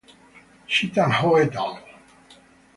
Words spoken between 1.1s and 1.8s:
Ho et al.